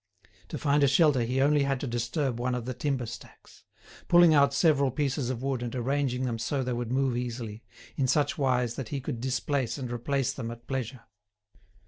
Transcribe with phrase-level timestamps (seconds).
[0.47, 3.65] To find a shelter he only had to disturb one of the timber stacks;
[4.07, 7.61] pulling out several pieces of wood and arranging them so that they would move easily,
[7.97, 11.01] in such wise that he could displace and replace them at pleasure.